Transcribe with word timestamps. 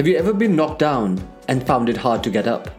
Have 0.00 0.08
you 0.08 0.16
ever 0.16 0.32
been 0.32 0.56
knocked 0.56 0.78
down 0.78 1.22
and 1.46 1.62
found 1.66 1.90
it 1.90 1.98
hard 1.98 2.24
to 2.24 2.30
get 2.30 2.48
up? 2.48 2.70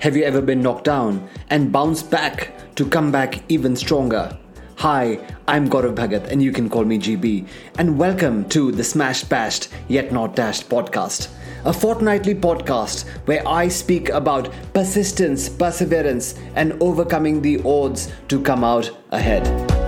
Have 0.00 0.16
you 0.16 0.24
ever 0.24 0.42
been 0.42 0.60
knocked 0.60 0.82
down 0.82 1.28
and 1.48 1.70
bounced 1.70 2.10
back 2.10 2.50
to 2.74 2.84
come 2.84 3.12
back 3.12 3.48
even 3.48 3.76
stronger? 3.76 4.36
Hi, 4.78 5.24
I'm 5.46 5.70
Gaurav 5.70 5.94
Bhagat 5.94 6.32
and 6.32 6.42
you 6.42 6.50
can 6.50 6.68
call 6.68 6.84
me 6.84 6.98
GB. 6.98 7.46
And 7.78 7.96
welcome 7.96 8.48
to 8.48 8.72
the 8.72 8.82
Smashed 8.82 9.28
Bashed 9.28 9.68
Yet 9.86 10.10
Not 10.10 10.34
Dashed 10.34 10.68
podcast, 10.68 11.28
a 11.64 11.72
fortnightly 11.72 12.34
podcast 12.34 13.06
where 13.26 13.46
I 13.46 13.68
speak 13.68 14.08
about 14.08 14.52
persistence, 14.72 15.48
perseverance, 15.48 16.34
and 16.56 16.72
overcoming 16.82 17.40
the 17.40 17.62
odds 17.64 18.12
to 18.26 18.42
come 18.42 18.64
out 18.64 18.90
ahead. 19.12 19.83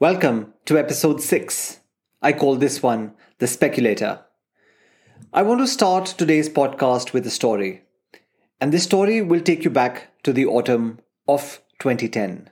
Welcome 0.00 0.54
to 0.64 0.78
episode 0.78 1.20
6. 1.20 1.80
I 2.22 2.32
call 2.32 2.56
this 2.56 2.82
one 2.82 3.12
The 3.36 3.46
Speculator. 3.46 4.20
I 5.30 5.42
want 5.42 5.60
to 5.60 5.66
start 5.66 6.06
today's 6.06 6.48
podcast 6.48 7.12
with 7.12 7.26
a 7.26 7.30
story. 7.30 7.82
And 8.62 8.72
this 8.72 8.84
story 8.84 9.20
will 9.20 9.42
take 9.42 9.62
you 9.62 9.68
back 9.68 10.22
to 10.22 10.32
the 10.32 10.46
autumn 10.46 11.00
of 11.28 11.60
2010. 11.80 12.48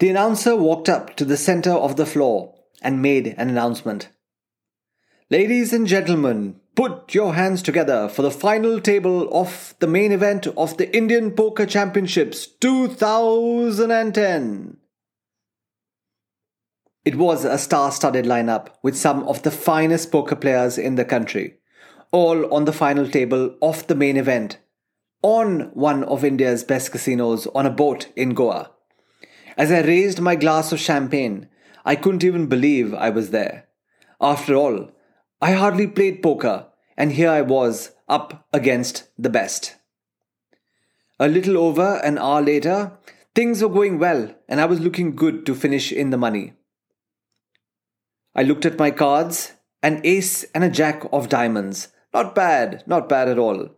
The 0.00 0.08
announcer 0.08 0.56
walked 0.56 0.88
up 0.88 1.14
to 1.14 1.24
the 1.24 1.36
center 1.36 1.70
of 1.70 1.94
the 1.94 2.06
floor 2.06 2.56
and 2.82 3.00
made 3.00 3.28
an 3.28 3.48
announcement. 3.48 4.08
Ladies 5.30 5.72
and 5.72 5.86
gentlemen, 5.86 6.56
put 6.74 7.14
your 7.14 7.34
hands 7.34 7.62
together 7.62 8.08
for 8.08 8.22
the 8.22 8.32
final 8.32 8.80
table 8.80 9.32
of 9.32 9.76
the 9.78 9.86
main 9.86 10.10
event 10.10 10.48
of 10.56 10.76
the 10.76 10.92
Indian 10.92 11.30
Poker 11.30 11.66
Championships 11.66 12.48
2010. 12.48 14.78
It 17.04 17.16
was 17.16 17.44
a 17.44 17.58
star 17.58 17.90
studded 17.90 18.26
lineup 18.26 18.68
with 18.80 18.96
some 18.96 19.24
of 19.24 19.42
the 19.42 19.50
finest 19.50 20.12
poker 20.12 20.36
players 20.36 20.78
in 20.78 20.94
the 20.94 21.04
country, 21.04 21.56
all 22.12 22.54
on 22.54 22.64
the 22.64 22.72
final 22.72 23.08
table 23.08 23.56
of 23.60 23.84
the 23.88 23.96
main 23.96 24.16
event, 24.16 24.58
on 25.20 25.72
one 25.74 26.04
of 26.04 26.24
India's 26.24 26.62
best 26.62 26.92
casinos 26.92 27.48
on 27.48 27.66
a 27.66 27.70
boat 27.70 28.06
in 28.14 28.34
Goa. 28.34 28.70
As 29.56 29.72
I 29.72 29.80
raised 29.80 30.20
my 30.20 30.36
glass 30.36 30.70
of 30.70 30.78
champagne, 30.78 31.48
I 31.84 31.96
couldn't 31.96 32.22
even 32.22 32.46
believe 32.46 32.94
I 32.94 33.10
was 33.10 33.30
there. 33.30 33.66
After 34.20 34.54
all, 34.54 34.92
I 35.40 35.52
hardly 35.52 35.88
played 35.88 36.22
poker, 36.22 36.68
and 36.96 37.10
here 37.10 37.30
I 37.30 37.40
was 37.40 37.96
up 38.08 38.46
against 38.52 39.08
the 39.18 39.30
best. 39.30 39.74
A 41.18 41.26
little 41.26 41.58
over 41.58 41.96
an 42.04 42.18
hour 42.18 42.40
later, 42.40 42.92
things 43.34 43.60
were 43.60 43.68
going 43.68 43.98
well, 43.98 44.32
and 44.48 44.60
I 44.60 44.66
was 44.66 44.78
looking 44.78 45.16
good 45.16 45.44
to 45.46 45.56
finish 45.56 45.90
in 45.90 46.10
the 46.10 46.16
money. 46.16 46.52
I 48.34 48.42
looked 48.42 48.66
at 48.66 48.78
my 48.78 48.90
cards 48.90 49.52
an 49.82 50.00
ace 50.04 50.44
and 50.54 50.62
a 50.62 50.70
jack 50.70 51.02
of 51.12 51.28
diamonds. 51.28 51.88
Not 52.14 52.34
bad, 52.34 52.84
not 52.86 53.08
bad 53.08 53.28
at 53.28 53.38
all. 53.38 53.70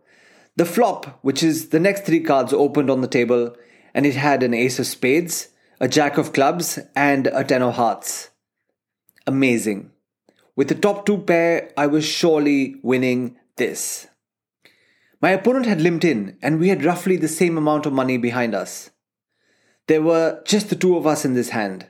The 0.55 0.65
flop, 0.65 1.19
which 1.23 1.41
is 1.41 1.69
the 1.69 1.79
next 1.79 2.05
three 2.05 2.21
cards, 2.21 2.53
opened 2.53 2.89
on 2.89 3.01
the 3.01 3.07
table 3.07 3.55
and 3.93 4.05
it 4.05 4.15
had 4.15 4.43
an 4.43 4.53
ace 4.53 4.77
of 4.77 4.87
spades, 4.87 5.49
a 5.79 5.87
jack 5.87 6.17
of 6.17 6.33
clubs, 6.33 6.77
and 6.95 7.27
a 7.27 7.43
ten 7.43 7.61
of 7.61 7.75
hearts. 7.75 8.29
Amazing. 9.25 9.91
With 10.55 10.67
the 10.67 10.75
top 10.75 11.05
two 11.05 11.17
pair, 11.17 11.71
I 11.77 11.87
was 11.87 12.05
surely 12.05 12.75
winning 12.83 13.37
this. 13.55 14.07
My 15.21 15.31
opponent 15.31 15.65
had 15.65 15.81
limped 15.81 16.03
in, 16.03 16.37
and 16.41 16.59
we 16.59 16.69
had 16.69 16.83
roughly 16.83 17.15
the 17.15 17.29
same 17.29 17.57
amount 17.57 17.85
of 17.85 17.93
money 17.93 18.17
behind 18.17 18.53
us. 18.53 18.91
There 19.87 20.01
were 20.01 20.41
just 20.45 20.69
the 20.69 20.75
two 20.75 20.97
of 20.97 21.07
us 21.07 21.25
in 21.25 21.33
this 21.33 21.49
hand. 21.49 21.87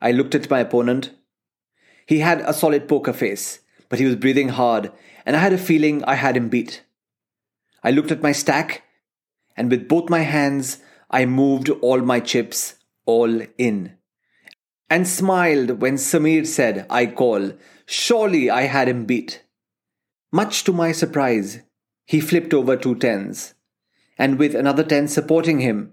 I 0.00 0.10
looked 0.10 0.34
at 0.34 0.50
my 0.50 0.60
opponent 0.60 1.10
he 2.06 2.20
had 2.20 2.40
a 2.40 2.52
solid 2.52 2.88
poker 2.88 3.12
face, 3.12 3.60
but 3.88 3.98
he 3.98 4.04
was 4.04 4.16
breathing 4.16 4.50
hard, 4.50 4.90
and 5.24 5.36
I 5.36 5.40
had 5.40 5.52
a 5.52 5.58
feeling 5.58 6.02
I 6.04 6.14
had 6.14 6.36
him 6.36 6.48
beat. 6.48 6.82
I 7.82 7.90
looked 7.90 8.10
at 8.10 8.22
my 8.22 8.32
stack, 8.32 8.84
and 9.56 9.70
with 9.70 9.88
both 9.88 10.08
my 10.08 10.20
hands, 10.20 10.78
I 11.10 11.26
moved 11.26 11.68
all 11.68 12.00
my 12.00 12.20
chips 12.20 12.76
all 13.06 13.42
in. 13.58 13.94
And 14.88 15.06
smiled 15.06 15.80
when 15.80 15.94
Samir 15.94 16.46
said, 16.46 16.86
I 16.90 17.06
call. 17.06 17.52
Surely 17.86 18.50
I 18.50 18.62
had 18.62 18.88
him 18.88 19.04
beat. 19.04 19.44
Much 20.30 20.64
to 20.64 20.72
my 20.72 20.92
surprise, 20.92 21.60
he 22.06 22.20
flipped 22.20 22.54
over 22.54 22.76
two 22.76 22.94
tens, 22.94 23.54
and 24.18 24.38
with 24.38 24.54
another 24.54 24.84
ten 24.84 25.08
supporting 25.08 25.60
him, 25.60 25.92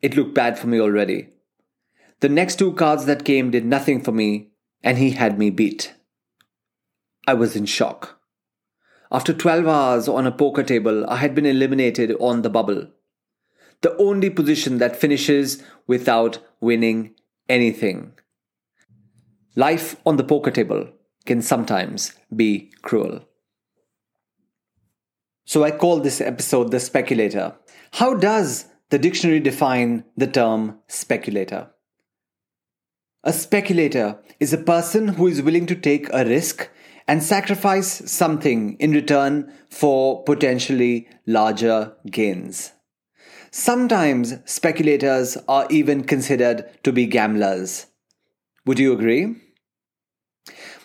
it 0.00 0.16
looked 0.16 0.34
bad 0.34 0.58
for 0.58 0.66
me 0.66 0.80
already. 0.80 1.28
The 2.20 2.28
next 2.28 2.58
two 2.58 2.72
cards 2.72 3.06
that 3.06 3.24
came 3.24 3.50
did 3.50 3.64
nothing 3.64 4.02
for 4.02 4.12
me 4.12 4.50
and 4.84 4.98
he 4.98 5.12
had 5.12 5.38
me 5.38 5.50
beat. 5.50 5.94
I 7.26 7.34
was 7.34 7.56
in 7.56 7.64
shock. 7.64 8.20
After 9.10 9.32
12 9.32 9.66
hours 9.66 10.08
on 10.08 10.26
a 10.26 10.32
poker 10.32 10.62
table, 10.62 11.08
I 11.08 11.16
had 11.16 11.34
been 11.34 11.46
eliminated 11.46 12.14
on 12.20 12.42
the 12.42 12.50
bubble. 12.50 12.88
The 13.80 13.96
only 13.96 14.28
position 14.28 14.78
that 14.78 14.96
finishes 14.96 15.62
without 15.86 16.38
winning 16.60 17.14
anything. 17.48 18.12
Life 19.56 19.96
on 20.04 20.16
the 20.16 20.24
poker 20.24 20.50
table 20.50 20.90
can 21.24 21.40
sometimes 21.40 22.12
be 22.34 22.70
cruel. 22.82 23.26
So 25.46 25.64
I 25.64 25.70
call 25.70 26.00
this 26.00 26.20
episode 26.20 26.70
The 26.70 26.80
Speculator. 26.80 27.54
How 27.92 28.14
does 28.14 28.66
the 28.90 28.98
dictionary 28.98 29.40
define 29.40 30.04
the 30.16 30.26
term 30.26 30.80
speculator? 30.88 31.70
A 33.26 33.32
speculator 33.32 34.18
is 34.38 34.52
a 34.52 34.58
person 34.58 35.08
who 35.08 35.26
is 35.26 35.40
willing 35.40 35.64
to 35.66 35.74
take 35.74 36.10
a 36.12 36.26
risk 36.26 36.68
and 37.08 37.22
sacrifice 37.22 38.10
something 38.10 38.76
in 38.78 38.92
return 38.92 39.50
for 39.70 40.22
potentially 40.24 41.08
larger 41.26 41.94
gains. 42.10 42.72
Sometimes 43.50 44.34
speculators 44.44 45.38
are 45.48 45.66
even 45.70 46.04
considered 46.04 46.68
to 46.82 46.92
be 46.92 47.06
gamblers. 47.06 47.86
Would 48.66 48.78
you 48.78 48.92
agree? 48.92 49.36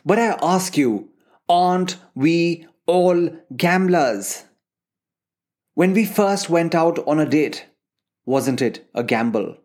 But 0.06 0.18
I 0.18 0.38
ask 0.42 0.78
you, 0.78 1.10
aren't 1.50 1.98
we 2.16 2.68
all 2.86 3.32
gamblers? 3.58 4.46
When 5.74 5.92
we 5.92 6.06
first 6.06 6.50
went 6.50 6.74
out 6.74 7.06
on 7.06 7.20
a 7.20 7.26
date, 7.26 7.66
wasn't 8.26 8.62
it 8.62 8.90
a 8.96 9.04
gamble? 9.04 9.58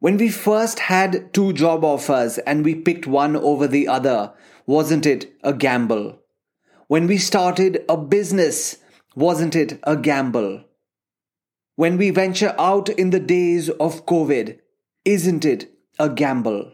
When 0.00 0.16
we 0.16 0.30
first 0.30 0.78
had 0.78 1.34
two 1.34 1.52
job 1.52 1.84
offers 1.84 2.38
and 2.38 2.64
we 2.64 2.74
picked 2.74 3.06
one 3.06 3.36
over 3.36 3.68
the 3.68 3.86
other, 3.86 4.32
wasn't 4.64 5.04
it 5.04 5.30
a 5.44 5.52
gamble? 5.52 6.18
When 6.86 7.06
we 7.06 7.18
started 7.18 7.84
a 7.86 7.98
business, 7.98 8.78
wasn't 9.14 9.54
it 9.54 9.78
a 9.82 9.98
gamble? 9.98 10.64
When 11.76 11.98
we 11.98 12.08
venture 12.08 12.54
out 12.58 12.88
in 12.88 13.10
the 13.10 13.20
days 13.20 13.68
of 13.68 14.06
COVID, 14.06 14.58
isn't 15.04 15.44
it 15.44 15.70
a 15.98 16.08
gamble? 16.08 16.72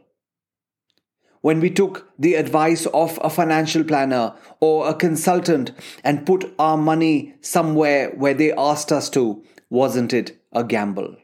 When 1.40 1.58
we 1.58 1.70
took 1.70 2.08
the 2.16 2.34
advice 2.34 2.86
of 2.86 3.18
a 3.22 3.28
financial 3.28 3.82
planner 3.82 4.34
or 4.60 4.88
a 4.88 4.94
consultant 4.94 5.72
and 6.04 6.24
put 6.24 6.54
our 6.60 6.76
money 6.76 7.34
somewhere 7.40 8.10
where 8.10 8.34
they 8.34 8.52
asked 8.52 8.92
us 8.92 9.10
to, 9.10 9.42
wasn't 9.68 10.12
it 10.12 10.40
a 10.52 10.62
gamble? 10.62 11.16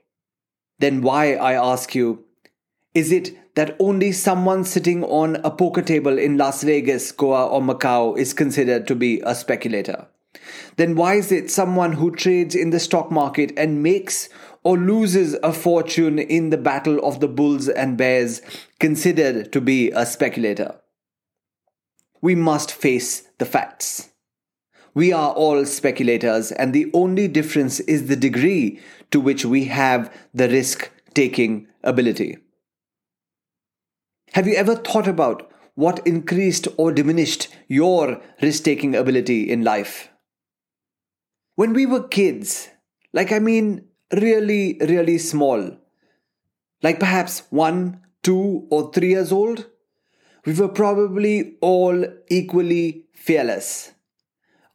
Then 0.82 1.00
why, 1.00 1.34
I 1.34 1.53
ask 1.54 1.94
you, 1.94 2.25
is 2.94 3.12
it 3.12 3.54
that 3.54 3.76
only 3.78 4.12
someone 4.12 4.65
sitting 4.65 5.04
on 5.04 5.37
a 5.37 5.50
poker 5.50 5.82
table 5.82 6.19
in 6.19 6.37
Las 6.37 6.62
Vegas, 6.62 7.12
Goa, 7.12 7.47
or 7.47 7.60
Macau 7.60 8.16
is 8.19 8.32
considered 8.32 8.87
to 8.88 8.94
be 8.94 9.20
a 9.25 9.34
speculator? 9.34 10.08
Then 10.76 10.94
why 10.96 11.14
is 11.14 11.31
it 11.31 11.50
someone 11.50 11.93
who 11.93 12.11
trades 12.11 12.55
in 12.55 12.70
the 12.70 12.81
stock 12.81 13.11
market 13.11 13.52
and 13.56 13.82
makes 13.82 14.29
or 14.64 14.79
loses 14.79 15.37
a 15.43 15.52
fortune 15.52 16.19
in 16.19 16.50
the 16.50 16.56
battle 16.56 16.99
of 17.05 17.20
the 17.20 17.29
bulls 17.29 17.69
and 17.69 17.99
bears 17.99 18.40
considered 18.79 19.52
to 19.52 19.61
be 19.61 19.90
a 19.90 20.06
speculator? 20.06 20.76
We 22.20 22.34
must 22.34 22.73
face 22.73 23.25
the 23.38 23.44
facts. 23.44 24.08
We 24.94 25.12
are 25.12 25.32
all 25.32 25.64
speculators, 25.64 26.52
and 26.52 26.73
the 26.73 26.90
only 26.93 27.26
difference 27.26 27.81
is 27.81 28.06
the 28.06 28.17
degree 28.17 28.79
to 29.12 29.20
which 29.20 29.44
we 29.44 29.64
have 29.67 30.12
the 30.35 30.49
risk 30.49 30.91
taking 31.14 31.69
ability. 31.85 32.38
Have 34.32 34.47
you 34.47 34.55
ever 34.55 34.75
thought 34.75 35.06
about 35.06 35.50
what 35.75 36.06
increased 36.06 36.69
or 36.76 36.93
diminished 36.93 37.49
your 37.69 38.20
risk 38.41 38.64
taking 38.64 38.94
ability 38.94 39.50
in 39.50 39.62
life? 39.62 40.11
When 41.55 41.73
we 41.73 41.87
were 41.87 42.09
kids, 42.09 42.69
like 43.12 43.31
I 43.31 43.38
mean 43.38 43.87
really, 44.12 44.79
really 44.81 45.19
small, 45.19 45.76
like 46.82 46.99
perhaps 46.99 47.43
one, 47.50 48.00
two, 48.23 48.67
or 48.70 48.93
three 48.93 49.11
years 49.11 49.32
old, 49.32 49.67
we 50.44 50.55
were 50.55 50.69
probably 50.69 51.56
all 51.61 52.05
equally 52.29 53.06
fearless 53.15 53.93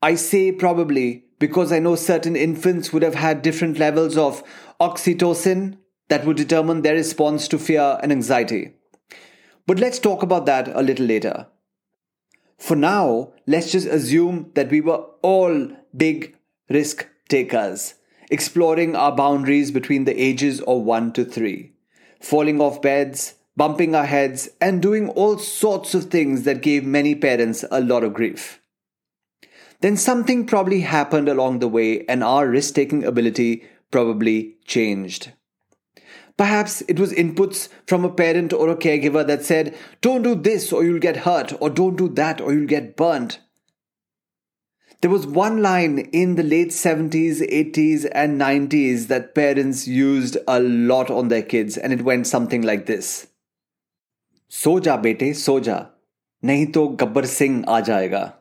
I 0.01 0.13
say 0.15 0.51
probably 0.51 1.25
because 1.39 1.71
I 1.71 1.79
know 1.79 1.95
certain 1.95 2.35
infants 2.35 2.91
would 2.91 3.03
have 3.03 3.15
had 3.15 3.41
different 3.41 3.77
levels 3.77 4.17
of 4.17 4.43
oxytocin 4.79 5.77
that 6.09 6.25
would 6.25 6.37
determine 6.37 6.81
their 6.81 6.95
response 6.95 7.47
to 7.49 7.59
fear 7.59 7.99
and 8.01 8.11
anxiety. 8.11 8.73
But 9.65 9.79
let's 9.79 9.99
talk 9.99 10.23
about 10.23 10.45
that 10.45 10.69
a 10.69 10.81
little 10.81 11.05
later. 11.05 11.47
For 12.57 12.75
now, 12.75 13.33
let's 13.45 13.71
just 13.71 13.87
assume 13.87 14.51
that 14.55 14.71
we 14.71 14.81
were 14.81 15.05
all 15.21 15.69
big 15.95 16.35
risk 16.69 17.07
takers, 17.29 17.95
exploring 18.31 18.95
our 18.95 19.15
boundaries 19.15 19.71
between 19.71 20.05
the 20.05 20.19
ages 20.19 20.61
of 20.61 20.81
1 20.81 21.13
to 21.13 21.25
3, 21.25 21.71
falling 22.21 22.59
off 22.59 22.81
beds, 22.81 23.35
bumping 23.55 23.93
our 23.93 24.05
heads, 24.05 24.49
and 24.59 24.81
doing 24.81 25.09
all 25.09 25.37
sorts 25.37 25.93
of 25.93 26.05
things 26.05 26.43
that 26.43 26.61
gave 26.61 26.83
many 26.83 27.13
parents 27.13 27.63
a 27.69 27.81
lot 27.81 28.03
of 28.03 28.13
grief 28.13 28.59
then 29.81 29.97
something 29.97 30.45
probably 30.45 30.81
happened 30.81 31.29
along 31.29 31.59
the 31.59 31.67
way 31.67 32.05
and 32.07 32.23
our 32.23 32.47
risk 32.47 32.75
taking 32.75 33.03
ability 33.03 33.63
probably 33.91 34.57
changed. 34.65 35.31
Perhaps 36.37 36.81
it 36.87 36.99
was 36.99 37.13
inputs 37.13 37.69
from 37.87 38.05
a 38.05 38.11
parent 38.11 38.53
or 38.53 38.69
a 38.69 38.75
caregiver 38.75 39.25
that 39.25 39.43
said, 39.43 39.75
don't 40.01 40.21
do 40.21 40.35
this 40.35 40.71
or 40.71 40.83
you'll 40.83 40.99
get 40.99 41.17
hurt, 41.17 41.51
or 41.59 41.69
don't 41.69 41.95
do 41.95 42.07
that 42.09 42.39
or 42.39 42.53
you'll 42.53 42.67
get 42.67 42.95
burnt. 42.95 43.39
There 45.01 45.11
was 45.11 45.27
one 45.27 45.61
line 45.61 45.99
in 46.11 46.35
the 46.35 46.43
late 46.43 46.69
70s, 46.69 47.41
80s, 47.41 48.09
and 48.13 48.41
90s 48.41 49.07
that 49.07 49.35
parents 49.35 49.87
used 49.87 50.37
a 50.47 50.59
lot 50.59 51.11
on 51.11 51.27
their 51.27 51.43
kids, 51.43 51.77
and 51.77 51.93
it 51.93 52.01
went 52.01 52.25
something 52.25 52.63
like 52.63 52.87
this 52.87 53.27
Soja, 54.49 54.99
bete, 55.01 55.35
soja. 55.35 55.89
Nahi 56.43 56.71
to 56.73 56.89
Gabbar 56.97 57.27
Singh 57.27 57.63
aa 57.67 57.81
jayega. 57.81 58.33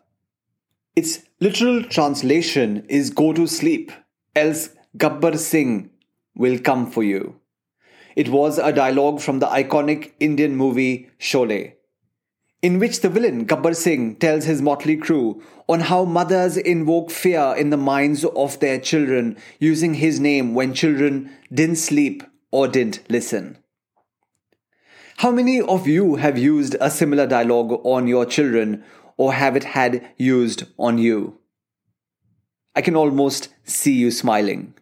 It's 0.94 1.25
literal 1.40 1.82
translation 1.84 2.84
is 2.88 3.10
go 3.10 3.32
to 3.32 3.46
sleep, 3.46 3.92
else 4.34 4.70
Gabbar 4.96 5.38
Singh 5.38 5.90
will 6.34 6.58
come 6.58 6.90
for 6.90 7.02
you. 7.02 7.38
It 8.14 8.30
was 8.30 8.58
a 8.58 8.72
dialogue 8.72 9.20
from 9.20 9.40
the 9.40 9.46
iconic 9.46 10.12
Indian 10.20 10.56
movie 10.56 11.10
Sholay, 11.18 11.74
in 12.62 12.78
which 12.78 13.00
the 13.02 13.10
villain 13.10 13.46
Gabbar 13.46 13.76
Singh 13.76 14.16
tells 14.16 14.44
his 14.44 14.62
motley 14.62 14.96
crew 14.96 15.42
on 15.68 15.80
how 15.80 16.04
mothers 16.06 16.56
invoke 16.56 17.10
fear 17.10 17.54
in 17.56 17.68
the 17.68 17.76
minds 17.76 18.24
of 18.24 18.58
their 18.60 18.80
children 18.80 19.36
using 19.58 19.94
his 19.94 20.18
name 20.18 20.54
when 20.54 20.72
children 20.72 21.30
didn't 21.52 21.76
sleep 21.76 22.22
or 22.50 22.66
didn't 22.66 23.00
listen. 23.10 23.58
How 25.18 25.30
many 25.30 25.60
of 25.60 25.86
you 25.86 26.16
have 26.16 26.38
used 26.38 26.76
a 26.80 26.90
similar 26.90 27.26
dialogue 27.26 27.80
on 27.84 28.06
your 28.06 28.24
children 28.24 28.84
or 29.16 29.32
have 29.32 29.56
it 29.56 29.64
had 29.64 30.08
used 30.16 30.64
on 30.78 30.98
you? 30.98 31.38
I 32.74 32.82
can 32.82 32.96
almost 32.96 33.48
see 33.64 33.92
you 33.92 34.10
smiling. 34.10 34.74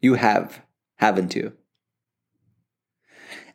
You 0.00 0.14
have, 0.14 0.60
haven't 0.96 1.34
you? 1.34 1.52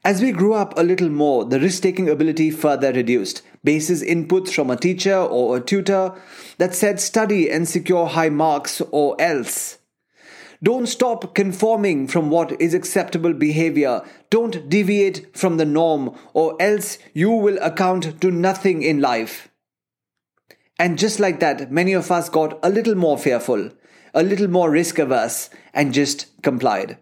As 0.06 0.22
we 0.22 0.34
grew 0.34 0.54
up 0.54 0.78
a 0.78 0.84
little 0.84 1.10
more, 1.10 1.46
the 1.46 1.60
risk 1.60 1.82
taking 1.82 2.10
ability 2.10 2.52
further 2.52 2.92
reduced. 2.92 3.42
Basis 3.64 4.04
inputs 4.04 4.54
from 4.54 4.70
a 4.70 4.76
teacher 4.76 5.16
or 5.16 5.56
a 5.56 5.62
tutor 5.62 6.14
that 6.58 6.76
said 6.76 7.00
study 7.00 7.50
and 7.50 7.68
secure 7.68 8.08
high 8.08 8.30
marks 8.30 8.82
or 8.92 9.16
else. 9.20 9.78
Don't 10.62 10.88
stop 10.88 11.34
conforming 11.36 12.08
from 12.08 12.30
what 12.30 12.62
is 12.62 12.74
acceptable 12.74 13.34
behavior. 13.34 14.02
Don't 14.30 14.70
deviate 14.70 15.38
from 15.38 15.58
the 15.58 15.66
norm, 15.66 16.18
or 16.34 16.56
else 16.62 16.98
you 17.14 17.32
will 17.32 17.58
account 17.62 18.20
to 18.22 18.32
nothing 18.32 18.82
in 18.82 19.02
life. 19.02 19.50
And 20.80 20.98
just 20.98 21.20
like 21.20 21.40
that, 21.40 21.72
many 21.72 21.94
of 21.94 22.12
us 22.12 22.30
got 22.30 22.60
a 22.64 22.70
little 22.70 22.96
more 22.96 23.18
fearful, 23.18 23.72
a 24.14 24.24
little 24.24 24.48
more 24.48 24.72
risk 24.72 25.00
averse, 25.00 25.50
and 25.74 25.94
just 25.94 26.42
complied. 26.42 26.98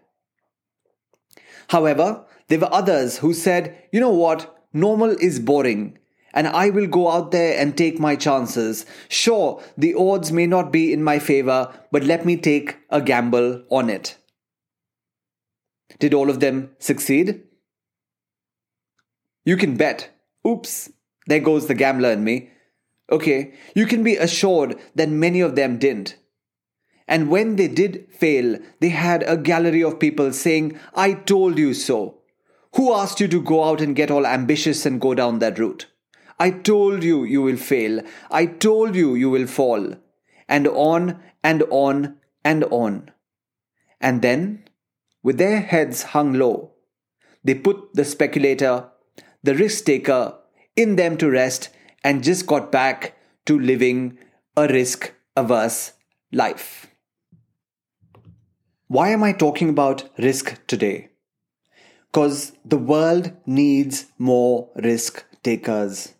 However, 1.68 2.24
there 2.48 2.58
were 2.58 2.72
others 2.72 3.18
who 3.18 3.32
said, 3.32 3.76
you 3.92 4.00
know 4.00 4.10
what, 4.10 4.54
normal 4.72 5.10
is 5.10 5.40
boring, 5.40 5.98
and 6.34 6.46
I 6.46 6.70
will 6.70 6.86
go 6.86 7.10
out 7.10 7.30
there 7.30 7.58
and 7.58 7.76
take 7.76 7.98
my 7.98 8.16
chances. 8.16 8.84
Sure, 9.08 9.62
the 9.76 9.94
odds 9.94 10.32
may 10.32 10.46
not 10.46 10.72
be 10.72 10.92
in 10.92 11.02
my 11.02 11.18
favor, 11.18 11.72
but 11.90 12.04
let 12.04 12.26
me 12.26 12.36
take 12.36 12.76
a 12.90 13.00
gamble 13.00 13.64
on 13.70 13.88
it. 13.88 14.16
Did 15.98 16.14
all 16.14 16.30
of 16.30 16.40
them 16.40 16.70
succeed? 16.78 17.42
You 19.44 19.56
can 19.56 19.76
bet. 19.76 20.10
Oops, 20.46 20.90
there 21.26 21.40
goes 21.40 21.66
the 21.66 21.74
gambler 21.74 22.10
in 22.10 22.24
me. 22.24 22.50
Okay, 23.10 23.54
you 23.74 23.86
can 23.86 24.02
be 24.02 24.16
assured 24.16 24.78
that 24.94 25.08
many 25.08 25.40
of 25.40 25.56
them 25.56 25.78
didn't. 25.78 26.16
And 27.08 27.28
when 27.28 27.56
they 27.56 27.68
did 27.68 28.06
fail, 28.10 28.58
they 28.80 28.88
had 28.90 29.22
a 29.24 29.36
gallery 29.36 29.82
of 29.82 29.98
people 29.98 30.32
saying, 30.32 30.78
I 30.94 31.14
told 31.14 31.58
you 31.58 31.74
so. 31.74 32.22
Who 32.76 32.94
asked 32.94 33.20
you 33.20 33.28
to 33.28 33.42
go 33.42 33.64
out 33.64 33.80
and 33.80 33.94
get 33.94 34.10
all 34.10 34.26
ambitious 34.26 34.86
and 34.86 35.00
go 35.00 35.14
down 35.14 35.40
that 35.40 35.58
route? 35.58 35.88
I 36.38 36.50
told 36.50 37.04
you 37.04 37.24
you 37.24 37.42
will 37.42 37.56
fail. 37.56 38.00
I 38.30 38.46
told 38.46 38.96
you 38.96 39.14
you 39.14 39.30
will 39.30 39.46
fall. 39.46 39.94
And 40.48 40.66
on 40.68 41.22
and 41.44 41.64
on 41.70 42.16
and 42.44 42.64
on. 42.64 43.10
And 44.00 44.22
then, 44.22 44.64
with 45.22 45.38
their 45.38 45.60
heads 45.60 46.02
hung 46.02 46.32
low, 46.32 46.72
they 47.44 47.54
put 47.54 47.94
the 47.94 48.04
speculator, 48.04 48.88
the 49.42 49.54
risk 49.54 49.84
taker, 49.84 50.38
in 50.74 50.96
them 50.96 51.16
to 51.18 51.30
rest 51.30 51.68
and 52.04 52.24
just 52.24 52.46
got 52.46 52.72
back 52.72 53.16
to 53.46 53.58
living 53.58 54.18
a 54.56 54.68
risk 54.68 55.12
averse 55.36 55.92
life. 56.32 56.88
Why 58.88 59.08
am 59.10 59.22
I 59.22 59.32
talking 59.32 59.70
about 59.70 60.10
risk 60.18 60.58
today? 60.66 61.10
Because 62.10 62.52
the 62.64 62.76
world 62.76 63.32
needs 63.46 64.06
more 64.18 64.68
risk 64.76 65.24
takers. 65.42 66.12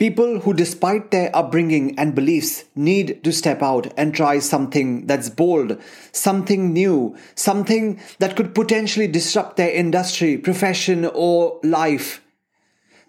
People 0.00 0.40
who, 0.40 0.52
despite 0.52 1.12
their 1.12 1.34
upbringing 1.34 1.96
and 1.96 2.16
beliefs, 2.16 2.64
need 2.74 3.22
to 3.22 3.32
step 3.32 3.62
out 3.62 3.94
and 3.96 4.12
try 4.12 4.40
something 4.40 5.06
that's 5.06 5.30
bold, 5.30 5.80
something 6.10 6.72
new, 6.72 7.16
something 7.36 8.00
that 8.18 8.34
could 8.34 8.56
potentially 8.56 9.06
disrupt 9.06 9.56
their 9.56 9.70
industry, 9.70 10.36
profession, 10.36 11.08
or 11.14 11.60
life 11.62 12.23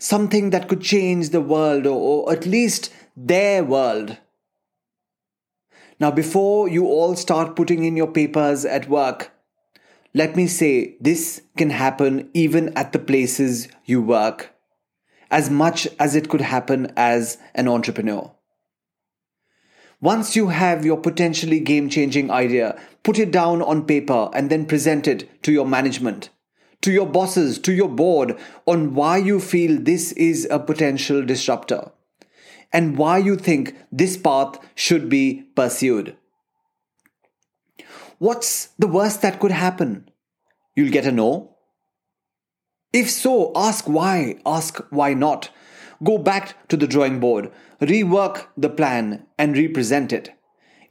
something 0.06 0.52
that 0.52 0.68
could 0.68 0.82
change 0.82 1.30
the 1.30 1.42
world 1.42 1.88
or, 1.88 2.32
at 2.32 2.46
least 2.46 2.94
their 3.18 3.64
world. 3.64 4.18
Now, 6.00 6.12
before 6.12 6.70
you 6.70 6.86
all 6.86 7.16
start 7.16 7.56
putting 7.56 7.84
in 7.86 7.98
your 7.98 8.12
papers 8.12 8.66
at 8.66 8.88
work, 8.88 9.32
let 10.14 10.36
me 10.36 10.46
say 10.46 10.96
this 11.02 11.42
can 11.58 11.72
happen 11.72 12.30
even 12.34 12.78
at 12.78 12.94
the 12.94 13.00
places 13.00 13.68
you 13.86 14.00
work, 14.02 14.54
as 15.32 15.50
much 15.50 15.88
as 16.00 16.16
it 16.16 16.30
could 16.30 16.42
happen 16.42 16.92
as 16.96 17.40
an 17.56 17.68
entrepreneur. 17.68 18.32
Once 20.02 20.36
you 20.36 20.50
have 20.50 20.86
your 20.86 20.98
potentially 20.98 21.60
game 21.60 21.90
changing 21.90 22.30
idea, 22.30 22.80
put 23.02 23.18
it 23.18 23.32
down 23.32 23.62
on 23.64 23.86
paper 23.86 24.30
and 24.34 24.52
then 24.52 24.68
present 24.68 25.08
it 25.08 25.42
to 25.42 25.52
your 25.52 25.66
management 25.66 26.30
to 26.86 26.92
your 26.92 27.08
bosses, 27.08 27.58
to 27.58 27.74
your 27.74 27.90
board 27.90 28.38
on 28.68 28.94
why 28.94 29.18
you 29.18 29.40
feel 29.40 29.82
this 29.82 30.12
is 30.12 30.48
a 30.52 30.60
potential 30.60 31.26
disruptor 31.26 31.92
and 32.72 32.96
why 32.96 33.18
you 33.18 33.36
think 33.36 33.76
this 33.92 34.16
path 34.18 34.60
should 34.76 35.10
be 35.10 35.48
pursued. 35.56 36.16
What's 38.20 38.68
the 38.78 38.88
worst 38.88 39.24
that 39.24 39.40
could 39.40 39.52
happen? 39.52 40.10
You'll 40.76 40.92
get 40.92 41.08
a 41.08 41.12
no. 41.12 41.58
If 42.94 43.10
so, 43.10 43.52
ask 43.56 43.90
why, 43.90 44.40
ask 44.46 44.78
why 44.92 45.16
not. 45.16 45.50
Go 46.04 46.20
back 46.20 46.68
to 46.68 46.78
the 46.78 46.88
drawing 46.88 47.20
board, 47.20 47.52
rework 47.82 48.46
the 48.56 48.70
plan, 48.70 49.26
and 49.40 49.58
represent 49.58 50.14
it. 50.14 50.38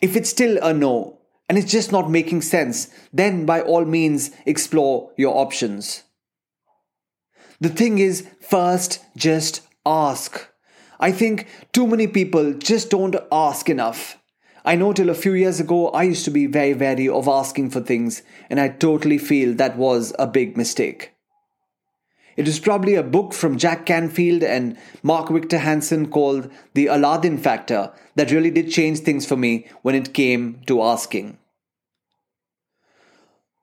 If 0.00 0.16
it's 0.16 0.30
still 0.30 0.58
a 0.60 0.74
no, 0.74 1.13
and 1.48 1.58
it's 1.58 1.70
just 1.70 1.92
not 1.92 2.10
making 2.10 2.42
sense, 2.42 2.88
then 3.12 3.46
by 3.46 3.60
all 3.60 3.84
means 3.84 4.30
explore 4.46 5.10
your 5.16 5.36
options. 5.36 6.04
The 7.60 7.68
thing 7.68 7.98
is, 7.98 8.26
first, 8.40 9.00
just 9.16 9.60
ask. 9.86 10.48
I 10.98 11.12
think 11.12 11.46
too 11.72 11.86
many 11.86 12.06
people 12.06 12.54
just 12.54 12.90
don't 12.90 13.16
ask 13.30 13.68
enough. 13.68 14.18
I 14.64 14.76
know 14.76 14.92
till 14.92 15.10
a 15.10 15.14
few 15.14 15.34
years 15.34 15.60
ago 15.60 15.88
I 15.90 16.04
used 16.04 16.24
to 16.24 16.30
be 16.30 16.46
very 16.46 16.74
wary 16.74 17.08
of 17.08 17.28
asking 17.28 17.70
for 17.70 17.80
things, 17.80 18.22
and 18.48 18.58
I 18.58 18.68
totally 18.68 19.18
feel 19.18 19.54
that 19.54 19.76
was 19.76 20.14
a 20.18 20.26
big 20.26 20.56
mistake. 20.56 21.13
It 22.36 22.46
was 22.46 22.58
probably 22.58 22.94
a 22.94 23.02
book 23.02 23.32
from 23.32 23.58
Jack 23.58 23.86
Canfield 23.86 24.42
and 24.42 24.76
Mark 25.02 25.30
Victor 25.30 25.58
Hansen 25.58 26.10
called 26.10 26.50
The 26.74 26.86
Aladdin 26.86 27.38
Factor 27.38 27.92
that 28.16 28.30
really 28.30 28.50
did 28.50 28.70
change 28.70 29.00
things 29.00 29.26
for 29.26 29.36
me 29.36 29.66
when 29.82 29.94
it 29.94 30.14
came 30.14 30.60
to 30.66 30.82
asking. 30.82 31.38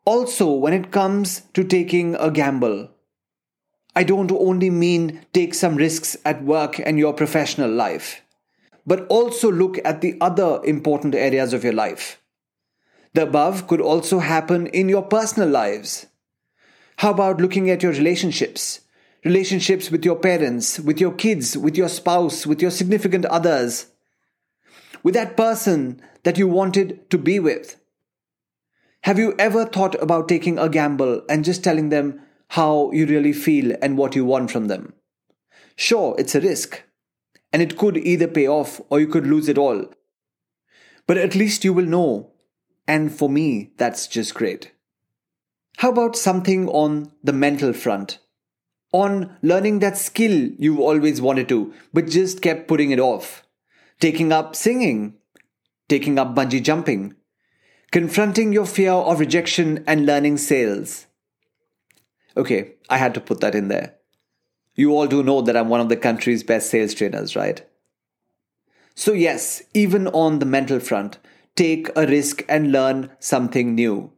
Also, 0.06 0.52
when 0.52 0.74
it 0.74 0.92
comes 0.92 1.42
to 1.54 1.64
taking 1.64 2.16
a 2.16 2.32
gamble, 2.32 2.90
I 3.96 4.04
don't 4.04 4.32
only 4.32 4.70
mean 4.70 5.26
take 5.34 5.54
some 5.54 5.76
risks 5.76 6.18
at 6.26 6.44
work 6.44 6.80
and 6.80 6.98
your 6.98 7.14
professional 7.14 7.70
life. 7.70 8.22
but 8.86 9.06
also 9.08 9.52
look 9.52 9.80
at 9.86 10.02
the 10.02 10.18
other 10.22 10.60
important 10.64 11.16
areas 11.16 11.54
of 11.54 11.64
your 11.64 11.74
life. 11.74 12.22
The 13.14 13.24
above 13.24 13.68
could 13.68 13.82
also 13.82 14.20
happen 14.20 14.68
in 14.68 14.90
your 14.90 15.04
personal 15.04 15.50
lives. 15.50 16.08
How 17.02 17.10
about 17.10 17.42
looking 17.42 17.68
at 17.72 17.82
your 17.82 17.94
relationships? 17.94 18.82
Relationships 19.26 19.90
with 19.90 20.06
your 20.06 20.18
parents, 20.18 20.80
with 20.80 21.02
your 21.02 21.12
kids, 21.12 21.58
with 21.58 21.76
your 21.76 21.90
spouse, 21.90 22.46
with 22.46 22.62
your 22.62 22.70
significant 22.70 23.26
others, 23.26 23.88
with 25.02 25.16
that 25.16 25.36
person 25.36 26.00
that 26.22 26.38
you 26.38 26.48
wanted 26.48 27.10
to 27.10 27.18
be 27.18 27.40
with. 27.40 27.78
Have 29.06 29.18
you 29.18 29.34
ever 29.40 29.66
thought 29.66 30.00
about 30.00 30.30
taking 30.30 30.60
a 30.60 30.70
gamble 30.70 31.24
and 31.28 31.44
just 31.44 31.64
telling 31.64 31.90
them 31.90 32.22
how 32.50 32.92
you 32.92 33.08
really 33.08 33.34
feel 33.34 33.76
and 33.82 33.98
what 33.98 34.16
you 34.16 34.24
want 34.24 34.52
from 34.52 34.68
them? 34.68 34.94
Sure, 35.76 36.14
it's 36.20 36.36
a 36.36 36.42
risk, 36.42 36.84
and 37.52 37.64
it 37.64 37.80
could 37.80 37.98
either 37.98 38.28
pay 38.28 38.48
off 38.48 38.80
or 38.92 39.00
you 39.00 39.08
could 39.08 39.26
lose 39.26 39.50
it 39.50 39.58
all. 39.58 39.92
But 41.08 41.18
at 41.18 41.34
least 41.34 41.64
you 41.64 41.74
will 41.74 41.84
know, 41.84 42.34
and 42.88 43.12
for 43.12 43.28
me, 43.28 43.72
that's 43.78 44.06
just 44.06 44.36
great. 44.36 44.72
How 45.82 45.90
about 45.90 46.16
something 46.16 46.70
on 46.70 47.12
the 47.24 47.34
mental 47.34 47.74
front? 47.74 48.20
On 48.94 49.36
learning 49.42 49.80
that 49.80 49.98
skill 49.98 50.52
you've 50.60 50.80
always 50.80 51.20
wanted 51.20 51.50
to, 51.50 51.74
but 51.92 52.06
just 52.06 52.44
kept 52.44 52.68
putting 52.68 52.92
it 52.92 53.00
off. 53.00 53.42
Taking 54.00 54.32
up 54.32 54.56
singing, 54.56 55.16
taking 55.90 56.20
up 56.20 56.36
bungee 56.36 56.62
jumping, 56.62 57.16
confronting 57.92 58.54
your 58.54 58.68
fear 58.68 58.92
of 58.92 59.20
rejection 59.20 59.84
and 59.88 60.06
learning 60.06 60.38
sales. 60.38 61.08
Okay, 62.38 62.74
I 62.88 62.98
had 62.98 63.16
to 63.16 63.20
put 63.20 63.42
that 63.42 63.56
in 63.56 63.68
there. 63.68 63.96
You 64.76 64.92
all 64.92 65.08
do 65.08 65.24
know 65.24 65.42
that 65.42 65.58
I'm 65.58 65.70
one 65.70 65.82
of 65.82 65.90
the 65.90 65.98
country's 65.98 66.44
best 66.44 66.70
sales 66.70 66.94
trainers, 66.94 67.36
right? 67.36 67.68
So, 68.94 69.14
yes, 69.14 69.64
even 69.74 70.10
on 70.10 70.38
the 70.38 70.46
mental 70.46 70.80
front, 70.80 71.18
take 71.56 71.90
a 71.96 72.06
risk 72.06 72.46
and 72.48 72.72
learn 72.72 73.10
something 73.18 73.74
new. 73.74 74.14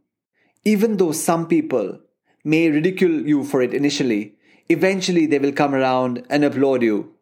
Even 0.65 0.97
though 0.97 1.11
some 1.11 1.47
people 1.47 1.99
may 2.43 2.69
ridicule 2.69 3.27
you 3.27 3.43
for 3.43 3.61
it 3.61 3.73
initially, 3.73 4.35
eventually 4.69 5.25
they 5.25 5.39
will 5.39 5.51
come 5.51 5.75
around 5.75 6.25
and 6.29 6.43
applaud 6.43 6.81
you. 6.81 7.13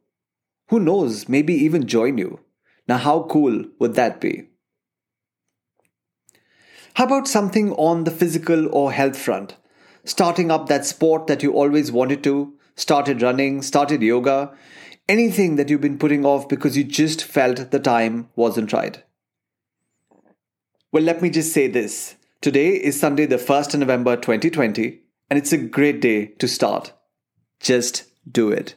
Who 0.69 0.79
knows, 0.79 1.27
maybe 1.27 1.53
even 1.53 1.87
join 1.87 2.17
you. 2.17 2.39
Now, 2.87 2.97
how 2.97 3.23
cool 3.23 3.65
would 3.79 3.95
that 3.95 4.21
be? 4.21 4.47
How 6.95 7.05
about 7.05 7.27
something 7.27 7.71
on 7.73 8.03
the 8.03 8.11
physical 8.11 8.67
or 8.75 8.91
health 8.91 9.17
front? 9.17 9.55
Starting 10.03 10.51
up 10.51 10.67
that 10.67 10.85
sport 10.85 11.27
that 11.27 11.43
you 11.43 11.53
always 11.53 11.91
wanted 11.91 12.23
to, 12.23 12.53
started 12.75 13.21
running, 13.21 13.61
started 13.61 14.01
yoga, 14.01 14.51
anything 15.07 15.55
that 15.55 15.69
you've 15.69 15.81
been 15.81 15.97
putting 15.97 16.25
off 16.25 16.49
because 16.49 16.77
you 16.77 16.83
just 16.83 17.23
felt 17.23 17.71
the 17.71 17.79
time 17.79 18.29
wasn't 18.35 18.73
right. 18.73 19.03
Well, 20.91 21.03
let 21.03 21.21
me 21.21 21.29
just 21.29 21.53
say 21.53 21.67
this 21.67 22.15
Today 22.41 22.69
is 22.69 22.99
Sunday, 22.99 23.27
the 23.27 23.35
1st 23.35 23.75
of 23.75 23.81
November 23.81 24.15
2020, 24.15 24.99
and 25.29 25.37
it's 25.37 25.53
a 25.53 25.59
great 25.59 26.01
day 26.01 26.25
to 26.39 26.47
start. 26.47 26.91
Just 27.59 28.05
do 28.27 28.49
it. 28.49 28.73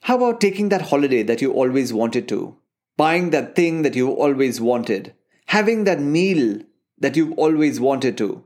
How 0.00 0.16
about 0.16 0.40
taking 0.40 0.70
that 0.70 0.88
holiday 0.88 1.22
that 1.22 1.42
you 1.42 1.52
always 1.52 1.92
wanted 1.92 2.26
to? 2.28 2.56
Buying 2.96 3.28
that 3.28 3.54
thing 3.54 3.82
that 3.82 3.94
you've 3.94 4.16
always 4.16 4.58
wanted? 4.58 5.12
Having 5.48 5.84
that 5.84 6.00
meal 6.00 6.62
that 6.96 7.14
you've 7.14 7.34
always 7.34 7.78
wanted 7.78 8.16
to? 8.16 8.42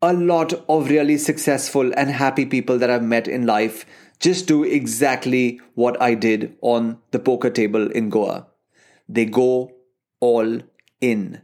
A 0.00 0.12
lot 0.12 0.52
of 0.68 0.88
really 0.88 1.18
successful 1.18 1.92
and 1.96 2.10
happy 2.10 2.46
people 2.46 2.78
that 2.78 2.90
I've 2.90 3.02
met 3.02 3.26
in 3.26 3.44
life 3.44 3.84
just 4.20 4.46
do 4.46 4.62
exactly 4.62 5.60
what 5.74 6.00
I 6.00 6.14
did 6.14 6.56
on 6.60 7.00
the 7.10 7.18
poker 7.18 7.50
table 7.50 7.90
in 7.90 8.08
Goa. 8.08 8.46
They 9.08 9.24
go 9.24 9.72
all 10.20 10.60
in. 11.00 11.42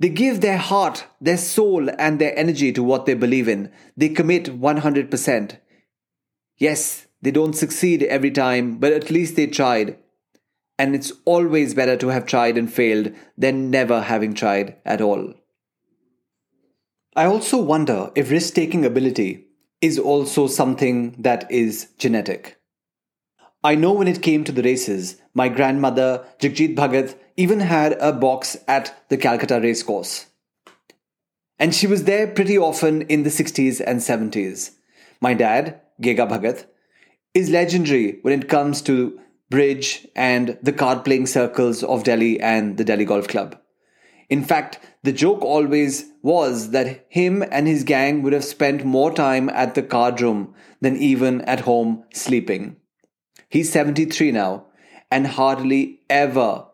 They 0.00 0.08
give 0.08 0.40
their 0.40 0.56
heart, 0.56 1.04
their 1.20 1.36
soul, 1.36 1.90
and 1.98 2.18
their 2.18 2.36
energy 2.36 2.72
to 2.72 2.82
what 2.82 3.04
they 3.04 3.12
believe 3.12 3.48
in. 3.48 3.70
They 3.98 4.08
commit 4.08 4.44
100%. 4.44 5.58
Yes, 6.56 7.06
they 7.20 7.30
don't 7.30 7.52
succeed 7.52 8.02
every 8.04 8.30
time, 8.30 8.78
but 8.78 8.94
at 8.94 9.10
least 9.10 9.36
they 9.36 9.46
tried. 9.46 9.98
And 10.78 10.94
it's 10.94 11.12
always 11.26 11.74
better 11.74 11.96
to 11.98 12.08
have 12.08 12.24
tried 12.24 12.56
and 12.56 12.72
failed 12.72 13.12
than 13.36 13.70
never 13.70 14.00
having 14.00 14.32
tried 14.32 14.76
at 14.86 15.02
all. 15.02 15.34
I 17.14 17.26
also 17.26 17.60
wonder 17.60 18.10
if 18.14 18.30
risk 18.30 18.54
taking 18.54 18.86
ability 18.86 19.48
is 19.82 19.98
also 19.98 20.46
something 20.46 21.16
that 21.18 21.50
is 21.50 21.88
genetic. 21.98 22.59
I 23.62 23.74
know 23.74 23.92
when 23.92 24.08
it 24.08 24.22
came 24.22 24.44
to 24.44 24.52
the 24.52 24.62
races, 24.62 25.20
my 25.34 25.50
grandmother, 25.50 26.24
Jagjit 26.38 26.74
Bhagat, 26.74 27.14
even 27.36 27.60
had 27.60 27.92
a 28.00 28.10
box 28.10 28.56
at 28.66 29.04
the 29.10 29.18
Calcutta 29.18 29.60
racecourse. 29.60 30.26
And 31.58 31.74
she 31.74 31.86
was 31.86 32.04
there 32.04 32.26
pretty 32.26 32.56
often 32.56 33.02
in 33.02 33.22
the 33.22 33.28
60s 33.28 33.82
and 33.86 34.00
70s. 34.00 34.70
My 35.20 35.34
dad, 35.34 35.78
Gega 36.00 36.26
Bhagat, 36.26 36.64
is 37.34 37.50
legendary 37.50 38.18
when 38.22 38.40
it 38.40 38.48
comes 38.48 38.80
to 38.82 39.20
bridge 39.50 40.08
and 40.16 40.56
the 40.62 40.72
card 40.72 41.04
playing 41.04 41.26
circles 41.26 41.82
of 41.82 42.04
Delhi 42.04 42.40
and 42.40 42.78
the 42.78 42.84
Delhi 42.84 43.04
Golf 43.04 43.28
Club. 43.28 43.60
In 44.30 44.42
fact, 44.42 44.78
the 45.02 45.12
joke 45.12 45.42
always 45.42 46.06
was 46.22 46.70
that 46.70 47.04
him 47.10 47.44
and 47.50 47.66
his 47.66 47.84
gang 47.84 48.22
would 48.22 48.32
have 48.32 48.44
spent 48.44 48.86
more 48.86 49.12
time 49.12 49.50
at 49.50 49.74
the 49.74 49.82
card 49.82 50.22
room 50.22 50.54
than 50.80 50.96
even 50.96 51.42
at 51.42 51.60
home 51.60 52.04
sleeping. 52.14 52.76
He's 53.50 53.72
73 53.72 54.30
now 54.30 54.66
and 55.10 55.26
hardly 55.26 56.00
ever, 56.08 56.66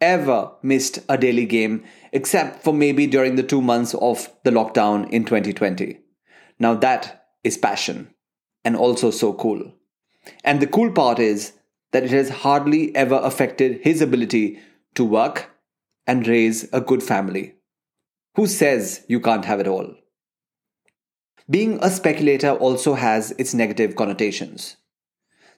ever 0.00 0.50
missed 0.60 0.98
a 1.08 1.16
daily 1.16 1.46
game 1.46 1.84
except 2.12 2.64
for 2.64 2.74
maybe 2.74 3.06
during 3.06 3.36
the 3.36 3.44
two 3.44 3.62
months 3.62 3.94
of 3.94 4.28
the 4.42 4.50
lockdown 4.50 5.08
in 5.10 5.24
2020. 5.24 6.00
Now 6.58 6.74
that 6.74 7.28
is 7.44 7.56
passion 7.56 8.12
and 8.64 8.76
also 8.76 9.12
so 9.12 9.32
cool. 9.34 9.72
And 10.42 10.60
the 10.60 10.66
cool 10.66 10.90
part 10.90 11.20
is 11.20 11.52
that 11.92 12.02
it 12.02 12.10
has 12.10 12.28
hardly 12.28 12.94
ever 12.96 13.20
affected 13.22 13.80
his 13.84 14.02
ability 14.02 14.58
to 14.96 15.04
work 15.04 15.50
and 16.08 16.26
raise 16.26 16.68
a 16.72 16.80
good 16.80 17.04
family. 17.04 17.54
Who 18.34 18.48
says 18.48 19.04
you 19.08 19.20
can't 19.20 19.44
have 19.44 19.60
it 19.60 19.68
all? 19.68 19.94
Being 21.48 21.78
a 21.80 21.88
speculator 21.88 22.50
also 22.50 22.94
has 22.94 23.30
its 23.38 23.54
negative 23.54 23.94
connotations. 23.94 24.76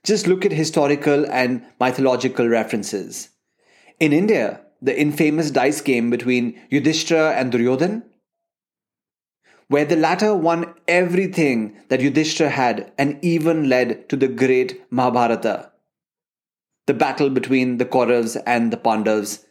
Just 0.04 0.26
look 0.26 0.44
at 0.44 0.52
historical 0.52 1.26
and 1.30 1.64
mythological 1.80 2.48
references. 2.48 3.30
In 4.00 4.12
India, 4.12 4.60
the 4.80 4.98
infamous 4.98 5.50
dice 5.50 5.80
game 5.80 6.08
between 6.10 6.60
Yudhishthira 6.70 7.32
and 7.32 7.52
Duryodhan, 7.52 8.04
where 9.68 9.84
the 9.84 9.96
latter 9.96 10.34
won 10.34 10.74
everything 10.86 11.76
that 11.88 12.00
Yudhishthira 12.00 12.50
had 12.50 12.92
and 12.96 13.18
even 13.22 13.68
led 13.68 14.08
to 14.08 14.16
the 14.16 14.28
great 14.28 14.80
Mahabharata, 14.90 15.70
the 16.86 16.94
battle 16.94 17.28
between 17.28 17.76
the 17.78 17.84
Kauravas 17.84 18.40
and 18.46 18.72
the 18.72 18.78
Pandavas. 18.78 19.44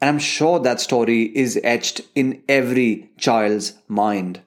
And 0.00 0.10
I'm 0.10 0.18
sure 0.18 0.58
that 0.60 0.80
story 0.80 1.34
is 1.34 1.58
etched 1.64 2.02
in 2.14 2.42
every 2.48 3.10
child's 3.16 3.74
mind. 3.88 4.42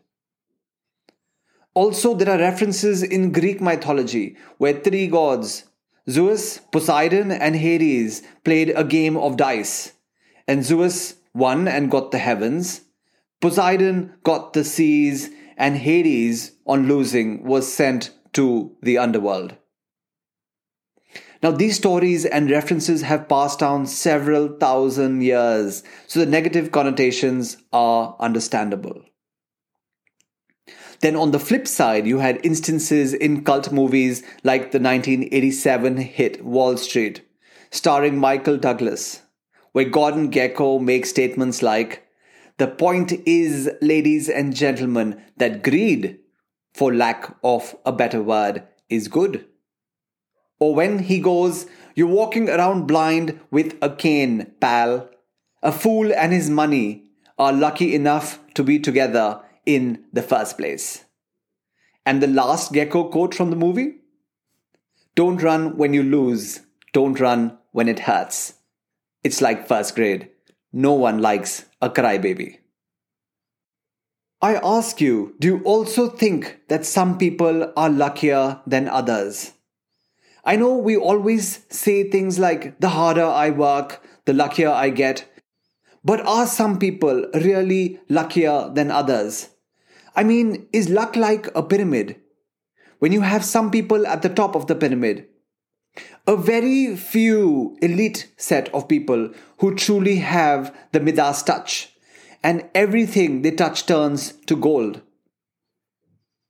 Also, 1.74 2.14
there 2.14 2.30
are 2.34 2.40
references 2.40 3.04
in 3.04 3.32
Greek 3.32 3.62
mythology 3.62 4.36
where 4.58 4.80
three 4.80 5.08
gods, 5.08 5.66
Zeus, 6.10 6.60
Poseidon, 6.72 7.32
and 7.32 7.56
Hades, 7.56 8.24
played 8.44 8.72
a 8.76 8.84
game 8.84 9.16
of 9.16 9.38
dice. 9.38 9.94
And 10.48 10.66
Zeus 10.66 11.16
won 11.34 11.68
and 11.68 11.92
got 11.92 12.12
the 12.12 12.18
heavens. 12.18 12.82
Poseidon 13.40 14.16
got 14.24 14.54
the 14.54 14.64
seas, 14.64 15.30
and 15.58 15.78
Hades, 15.78 16.54
on 16.66 16.88
losing, 16.88 17.44
was 17.44 17.72
sent 17.72 18.12
to 18.34 18.76
the 18.82 18.98
underworld. 18.98 19.56
Now, 21.42 21.52
these 21.52 21.78
stories 21.78 22.26
and 22.26 22.52
references 22.52 23.04
have 23.04 23.30
passed 23.30 23.60
down 23.60 23.86
several 23.86 24.58
thousand 24.58 25.22
years, 25.22 25.84
so 26.08 26.20
the 26.20 26.26
negative 26.26 26.72
connotations 26.72 27.58
are 27.72 28.18
understandable. 28.20 29.02
Then 31.02 31.16
on 31.16 31.32
the 31.32 31.40
flip 31.40 31.68
side, 31.68 32.06
you 32.06 32.20
had 32.20 32.46
instances 32.46 33.14
in 33.14 33.44
cult 33.44 33.72
movies 33.72 34.22
like 34.44 34.72
the 34.72 34.80
1987 34.80 35.98
hit 35.98 36.44
Wall 36.44 36.76
Street, 36.76 37.22
starring 37.72 38.18
Michael 38.18 38.58
Douglas, 38.58 39.22
where 39.72 39.86
Gordon 39.86 40.30
Gekko 40.30 40.82
makes 40.82 41.10
statements 41.10 41.62
like, 41.62 42.06
The 42.58 42.68
point 42.68 43.14
is, 43.26 43.70
ladies 43.82 44.28
and 44.28 44.54
gentlemen, 44.54 45.22
that 45.38 45.64
greed, 45.64 46.20
for 46.74 46.94
lack 46.94 47.34
of 47.44 47.76
a 47.86 47.94
better 47.94 48.22
word, 48.22 48.64
is 48.90 49.08
good. 49.08 49.46
Or 50.60 50.76
when 50.76 51.00
he 51.00 51.20
goes, 51.20 51.66
You're 51.96 52.08
walking 52.08 52.50
around 52.50 52.88
blind 52.88 53.40
with 53.52 53.78
a 53.82 53.90
cane, 53.90 54.52
pal. 54.60 55.10
A 55.64 55.72
fool 55.72 56.12
and 56.14 56.34
his 56.34 56.50
money 56.50 57.06
are 57.38 57.54
lucky 57.54 57.96
enough 57.96 58.40
to 58.56 58.64
be 58.64 58.80
together 58.80 59.42
in 59.76 60.06
the 60.12 60.24
first 60.24 60.58
place. 60.58 61.06
And 62.06 62.24
the 62.24 62.28
last 62.28 62.74
Gekko 62.74 63.12
quote 63.12 63.36
from 63.36 63.50
the 63.50 63.56
movie 63.56 63.96
Don't 65.16 65.44
run 65.44 65.78
when 65.78 65.94
you 65.94 66.04
lose, 66.04 66.62
don't 66.94 67.20
run 67.20 67.58
when 67.72 67.88
it 67.88 68.00
hurts. 68.00 68.56
It's 69.24 69.42
like 69.42 69.68
first 69.68 69.96
grade. 69.96 70.30
No 70.72 70.94
one 70.94 71.20
likes 71.20 71.66
a 71.82 71.90
crybaby. 71.90 72.58
I 74.42 74.56
ask 74.56 75.02
you, 75.02 75.36
do 75.40 75.48
you 75.48 75.64
also 75.64 76.08
think 76.08 76.62
that 76.70 76.86
some 76.86 77.18
people 77.18 77.74
are 77.76 77.90
luckier 77.90 78.62
than 78.66 78.88
others? 78.88 79.52
I 80.46 80.56
know 80.56 80.78
we 80.78 80.96
always 80.96 81.66
say 81.70 82.10
things 82.10 82.40
like 82.40 82.80
the 82.80 82.90
harder 82.90 83.26
I 83.26 83.50
work, 83.50 84.02
the 84.26 84.34
luckier 84.34 84.70
I 84.70 84.90
get. 84.90 85.26
But 86.06 86.26
are 86.26 86.48
some 86.48 86.80
people 86.80 87.28
really 87.34 88.00
luckier 88.08 88.70
than 88.74 88.90
others? 88.90 89.50
I 90.20 90.24
mean, 90.24 90.68
is 90.74 90.90
luck 90.90 91.16
like 91.16 91.48
a 91.56 91.64
pyramid? 91.64 92.18
When 92.98 93.14
you 93.14 93.22
have 93.22 93.46
some 93.46 93.72
people 93.72 94.06
at 94.06 94.22
the 94.22 94.28
top 94.28 94.54
of 94.54 94.68
the 94.68 94.76
pyramid, 94.76 95.28
a 96.28 96.36
very 96.36 96.98
few 96.98 97.78
elite 97.82 98.30
set 98.36 98.68
of 98.74 98.90
people 98.90 99.32
who 99.60 99.76
truly 99.76 100.18
have 100.18 100.76
the 100.92 101.00
Midas 101.00 101.42
touch, 101.44 101.94
and 102.44 102.70
everything 102.76 103.44
they 103.44 103.52
touch 103.52 103.86
turns 103.86 104.34
to 104.48 104.58
gold. 104.58 105.02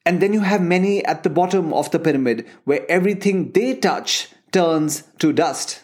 And 0.03 0.19
then 0.19 0.33
you 0.33 0.39
have 0.39 0.63
many 0.63 1.05
at 1.05 1.21
the 1.21 1.29
bottom 1.29 1.71
of 1.71 1.91
the 1.91 1.99
pyramid 1.99 2.47
where 2.63 2.89
everything 2.89 3.51
they 3.51 3.75
touch 3.75 4.29
turns 4.51 5.03
to 5.19 5.31
dust. 5.31 5.83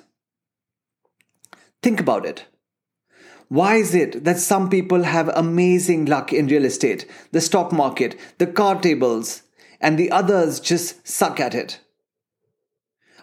Think 1.84 2.00
about 2.00 2.25
it. 2.25 2.46
Why 3.50 3.75
is 3.75 3.94
it 3.94 4.24
that 4.24 4.40
some 4.40 4.70
people 4.70 5.04
have 5.04 5.30
amazing 5.30 6.06
luck 6.06 6.34
in 6.34 6.48
real 6.48 6.66
estate, 6.66 7.06
the 7.32 7.42
stock 7.42 7.72
market, 7.72 8.16
the 8.38 8.48
card 8.48 8.82
tables, 8.82 9.44
and 9.80 9.98
the 9.98 10.12
others 10.12 10.60
just 10.60 11.08
suck 11.08 11.40
at 11.40 11.54
it? 11.54 11.80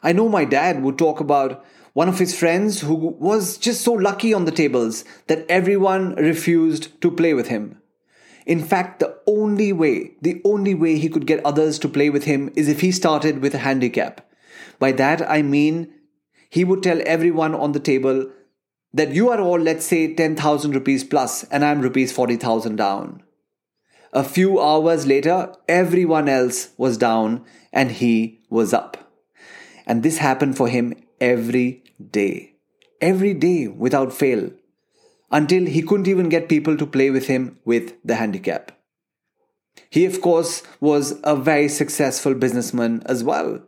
I 0.02 0.12
know 0.12 0.28
my 0.28 0.44
dad 0.44 0.82
would 0.82 0.98
talk 0.98 1.20
about 1.20 1.64
one 1.92 2.08
of 2.08 2.18
his 2.18 2.38
friends 2.38 2.80
who 2.80 2.94
was 2.94 3.58
just 3.58 3.82
so 3.82 3.92
lucky 3.92 4.32
on 4.32 4.44
the 4.44 4.52
tables 4.52 5.04
that 5.26 5.44
everyone 5.48 6.14
refused 6.14 7.00
to 7.02 7.10
play 7.10 7.34
with 7.34 7.48
him. 7.48 7.80
In 8.46 8.60
fact, 8.64 8.98
the 9.00 9.18
only 9.26 9.72
way, 9.72 10.12
the 10.20 10.40
only 10.44 10.74
way 10.74 10.98
he 10.98 11.08
could 11.08 11.26
get 11.26 11.44
others 11.44 11.78
to 11.80 11.88
play 11.88 12.10
with 12.10 12.24
him 12.24 12.50
is 12.56 12.68
if 12.68 12.80
he 12.80 12.90
started 12.90 13.40
with 13.40 13.54
a 13.54 13.58
handicap. 13.58 14.28
By 14.78 14.92
that 14.92 15.28
I 15.28 15.42
mean 15.42 15.92
he 16.48 16.64
would 16.64 16.82
tell 16.82 17.00
everyone 17.06 17.54
on 17.54 17.72
the 17.72 17.80
table 17.80 18.30
that 18.94 19.12
you 19.12 19.30
are 19.30 19.40
all, 19.40 19.58
let's 19.58 19.86
say, 19.86 20.14
10,000 20.14 20.74
rupees 20.74 21.04
plus 21.04 21.44
and 21.44 21.64
I'm 21.64 21.80
rupees 21.80 22.12
40,000 22.12 22.76
down. 22.76 23.22
A 24.12 24.22
few 24.22 24.60
hours 24.60 25.06
later, 25.06 25.54
everyone 25.68 26.28
else 26.28 26.70
was 26.76 26.98
down 26.98 27.44
and 27.72 27.90
he 27.90 28.40
was 28.50 28.74
up. 28.74 29.10
And 29.86 30.02
this 30.02 30.18
happened 30.18 30.56
for 30.56 30.68
him 30.68 30.94
every 31.20 31.82
day. 32.10 32.56
Every 33.00 33.32
day 33.34 33.68
without 33.68 34.12
fail 34.12 34.50
until 35.30 35.64
he 35.64 35.82
couldn't 35.82 36.08
even 36.08 36.28
get 36.28 36.48
people 36.48 36.76
to 36.76 36.86
play 36.86 37.10
with 37.10 37.26
him 37.26 37.58
with 37.64 37.94
the 38.04 38.16
handicap. 38.16 38.72
He, 39.88 40.04
of 40.04 40.20
course, 40.20 40.62
was 40.80 41.18
a 41.24 41.34
very 41.34 41.68
successful 41.68 42.34
businessman 42.34 43.02
as 43.06 43.24
well. 43.24 43.62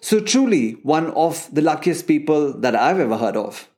So, 0.00 0.20
truly, 0.20 0.72
one 0.82 1.12
of 1.12 1.48
the 1.54 1.62
luckiest 1.62 2.06
people 2.06 2.52
that 2.60 2.74
I've 2.74 2.98
ever 2.98 3.16
heard 3.16 3.36
of. 3.36 3.68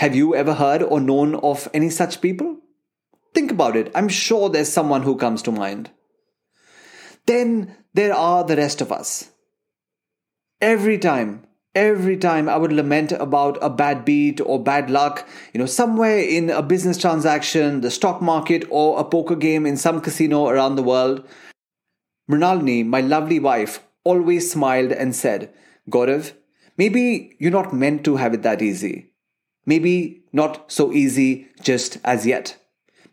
Have 0.00 0.14
you 0.14 0.34
ever 0.34 0.54
heard 0.54 0.82
or 0.82 0.98
known 0.98 1.34
of 1.34 1.68
any 1.74 1.90
such 1.90 2.22
people? 2.22 2.56
Think 3.34 3.50
about 3.50 3.76
it. 3.76 3.92
I'm 3.94 4.08
sure 4.08 4.48
there's 4.48 4.72
someone 4.72 5.02
who 5.02 5.14
comes 5.14 5.42
to 5.42 5.52
mind. 5.52 5.90
Then 7.26 7.76
there 7.92 8.14
are 8.14 8.42
the 8.42 8.56
rest 8.56 8.80
of 8.80 8.90
us. 8.90 9.30
Every 10.62 10.96
time 10.96 11.46
every 11.74 12.16
time 12.16 12.48
I 12.48 12.56
would 12.56 12.72
lament 12.72 13.12
about 13.12 13.58
a 13.60 13.68
bad 13.68 14.06
beat 14.06 14.40
or 14.40 14.62
bad 14.62 14.88
luck, 14.88 15.28
you 15.52 15.60
know, 15.60 15.66
somewhere 15.66 16.18
in 16.18 16.48
a 16.48 16.62
business 16.62 16.96
transaction, 16.96 17.82
the 17.82 17.90
stock 17.90 18.22
market, 18.22 18.64
or 18.70 18.98
a 18.98 19.04
poker 19.04 19.36
game 19.36 19.66
in 19.66 19.76
some 19.76 20.00
casino 20.00 20.48
around 20.48 20.76
the 20.76 20.82
world, 20.82 21.28
Mrinalini, 22.28 22.86
my 22.86 23.02
lovely 23.02 23.38
wife, 23.38 23.84
always 24.02 24.50
smiled 24.50 24.92
and 24.92 25.14
said, 25.14 25.52
Gaurav, 25.90 26.32
maybe 26.78 27.36
you're 27.38 27.52
not 27.52 27.74
meant 27.74 28.02
to 28.04 28.16
have 28.16 28.32
it 28.32 28.42
that 28.42 28.62
easy. 28.62 29.09
Maybe 29.70 30.24
not 30.32 30.72
so 30.72 30.92
easy 30.92 31.46
just 31.62 31.98
as 32.02 32.26
yet. 32.26 32.56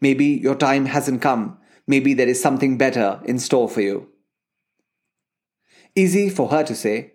Maybe 0.01 0.25
your 0.25 0.55
time 0.55 0.87
hasn't 0.87 1.21
come. 1.21 1.59
Maybe 1.85 2.15
there 2.15 2.27
is 2.27 2.41
something 2.41 2.79
better 2.79 3.21
in 3.25 3.37
store 3.37 3.69
for 3.69 3.81
you. 3.81 4.07
Easy 5.93 6.31
for 6.31 6.49
her 6.49 6.63
to 6.63 6.73
say, 6.73 7.13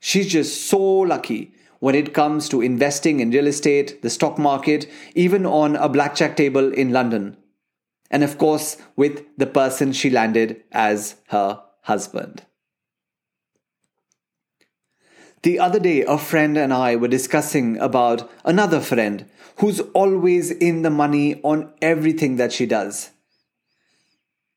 She's 0.00 0.26
just 0.32 0.66
so 0.66 0.80
lucky 0.80 1.54
when 1.78 1.94
it 1.94 2.12
comes 2.12 2.48
to 2.48 2.60
investing 2.60 3.20
in 3.20 3.30
real 3.30 3.46
estate, 3.46 4.02
the 4.02 4.10
stock 4.10 4.36
market, 4.36 4.90
even 5.14 5.46
on 5.46 5.76
a 5.76 5.88
blackjack 5.88 6.34
table 6.34 6.72
in 6.72 6.92
London. 6.92 7.36
And 8.10 8.24
of 8.24 8.36
course, 8.36 8.78
with 8.96 9.24
the 9.38 9.46
person 9.46 9.92
she 9.92 10.10
landed 10.10 10.64
as 10.72 11.14
her 11.28 11.62
husband. 11.82 12.42
The 15.42 15.58
other 15.58 15.78
day, 15.78 16.02
a 16.02 16.18
friend 16.18 16.56
and 16.56 16.72
I 16.72 16.96
were 16.96 17.08
discussing 17.08 17.78
about 17.78 18.30
another 18.44 18.80
friend 18.80 19.26
who's 19.58 19.80
always 19.94 20.50
in 20.50 20.82
the 20.82 20.90
money 20.90 21.40
on 21.42 21.72
everything 21.80 22.36
that 22.36 22.52
she 22.52 22.66
does. 22.66 23.10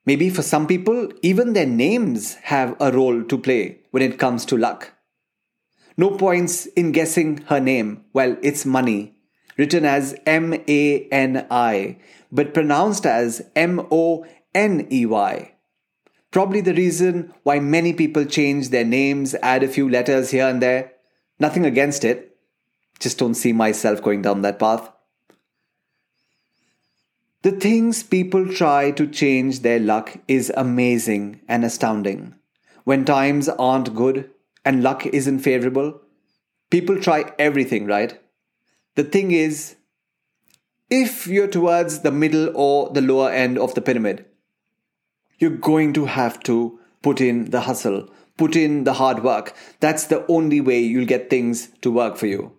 Maybe 0.06 0.30
for 0.30 0.42
some 0.42 0.66
people, 0.66 1.12
even 1.22 1.54
their 1.54 1.68
names 1.68 2.34
have 2.36 2.76
a 2.80 2.92
role 2.92 3.24
to 3.24 3.38
play 3.38 3.82
when 3.92 4.02
it 4.02 4.18
comes 4.18 4.46
to 4.46 4.58
luck. 4.58 4.94
No 5.98 6.12
points 6.12 6.66
in 6.66 6.92
guessing 6.94 7.40
her 7.48 7.60
name. 7.60 8.06
Well, 8.14 8.38
it's 8.42 8.66
money, 8.66 9.16
written 9.58 9.86
as 9.86 10.16
M 10.26 10.54
A 10.68 11.08
N 11.12 11.46
I, 11.52 12.00
but 12.32 12.54
pronounced 12.54 13.06
as 13.06 13.42
M 13.56 13.86
O 13.92 14.26
N 14.56 14.88
E 14.92 15.06
Y. 15.06 15.54
Probably 16.32 16.62
the 16.62 16.74
reason 16.74 17.34
why 17.44 17.60
many 17.60 17.94
people 17.94 18.26
change 18.26 18.70
their 18.70 18.86
names, 18.86 19.36
add 19.42 19.64
a 19.64 19.68
few 19.68 19.90
letters 19.90 20.32
here 20.32 20.48
and 20.48 20.62
there. 20.62 20.94
Nothing 21.40 21.66
against 21.66 22.04
it. 22.04 22.38
Just 23.00 23.18
don't 23.18 23.34
see 23.34 23.54
myself 23.54 24.02
going 24.02 24.22
down 24.22 24.42
that 24.42 24.60
path. 24.60 24.92
The 27.42 27.52
things 27.52 28.04
people 28.04 28.54
try 28.54 28.92
to 28.92 29.08
change 29.08 29.62
their 29.62 29.80
luck 29.80 30.18
is 30.28 30.52
amazing 30.58 31.40
and 31.48 31.64
astounding. 31.64 32.36
When 32.84 33.06
times 33.06 33.48
aren't 33.48 33.96
good, 33.96 34.30
and 34.66 34.84
luck 34.84 35.06
isn't 35.06 35.40
favorable, 35.40 36.02
people 36.70 37.00
try 37.00 37.32
everything, 37.40 37.86
right? 37.86 38.20
The 38.96 39.04
thing 39.04 39.32
is, 39.32 39.78
if 40.90 41.28
you're 41.28 41.48
towards 41.48 42.00
the 42.00 42.12
middle 42.12 42.52
or 42.56 42.90
the 42.90 43.02
lower 43.02 43.32
end 43.32 43.58
of 43.58 43.74
the 43.74 43.82
pyramid, 43.82 44.26
you're 45.40 45.50
going 45.50 45.94
to 45.94 46.06
have 46.06 46.40
to 46.42 46.80
put 47.02 47.22
in 47.22 47.50
the 47.52 47.62
hustle, 47.62 48.10
put 48.38 48.56
in 48.56 48.84
the 48.84 48.94
hard 48.94 49.24
work. 49.24 49.56
That's 49.80 50.06
the 50.06 50.26
only 50.28 50.62
way 50.62 50.80
you'll 50.80 51.06
get 51.06 51.30
things 51.30 51.70
to 51.82 51.92
work 51.92 52.18
for 52.18 52.28
you. 52.28 52.54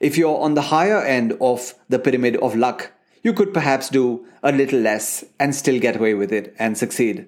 If 0.00 0.16
you're 0.16 0.38
on 0.38 0.54
the 0.54 0.62
higher 0.62 1.02
end 1.02 1.36
of 1.40 1.74
the 1.88 1.98
pyramid 1.98 2.36
of 2.36 2.54
luck, 2.54 2.92
you 3.22 3.32
could 3.32 3.52
perhaps 3.52 3.88
do 3.88 4.26
a 4.42 4.52
little 4.52 4.78
less 4.78 5.24
and 5.40 5.54
still 5.54 5.80
get 5.80 5.96
away 5.96 6.14
with 6.14 6.32
it 6.32 6.54
and 6.58 6.78
succeed. 6.78 7.26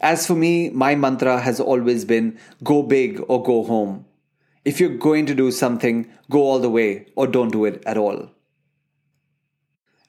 As 0.00 0.26
for 0.26 0.34
me, 0.34 0.70
my 0.70 0.94
mantra 0.94 1.40
has 1.40 1.60
always 1.60 2.04
been 2.04 2.38
go 2.62 2.82
big 2.82 3.22
or 3.28 3.42
go 3.42 3.64
home. 3.64 4.06
If 4.64 4.80
you're 4.80 4.96
going 4.96 5.26
to 5.26 5.34
do 5.34 5.50
something, 5.50 6.10
go 6.30 6.40
all 6.42 6.58
the 6.58 6.70
way 6.70 7.06
or 7.16 7.26
don't 7.26 7.52
do 7.52 7.64
it 7.66 7.82
at 7.84 7.98
all. 7.98 8.33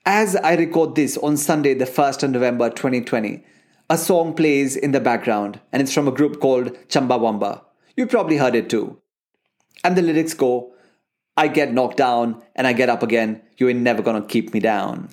As 0.08 0.36
I 0.36 0.54
record 0.54 0.94
this 0.94 1.18
on 1.18 1.36
Sunday, 1.36 1.74
the 1.74 1.86
1st 1.86 2.22
of 2.22 2.30
November 2.30 2.70
2020, 2.70 3.44
a 3.90 3.98
song 3.98 4.36
plays 4.36 4.76
in 4.76 4.92
the 4.92 5.00
background 5.00 5.60
and 5.72 5.82
it's 5.82 5.92
from 5.92 6.08
a 6.08 6.12
group 6.12 6.40
called 6.40 6.78
Chumbawamba. 6.90 7.64
You 7.98 8.06
probably 8.06 8.38
heard 8.38 8.54
it 8.54 8.70
too. 8.70 9.02
And 9.84 9.98
the 9.98 10.04
lyrics 10.04 10.36
go, 10.36 10.76
I 11.36 11.48
get 11.48 11.74
knocked 11.74 11.98
down 11.98 12.44
and 12.56 12.68
I 12.68 12.74
get 12.74 12.88
up 12.88 13.02
again. 13.02 13.42
You 13.58 13.68
ain't 13.68 13.80
never 13.80 14.04
gonna 14.04 14.22
keep 14.22 14.54
me 14.54 14.60
down. 14.60 15.10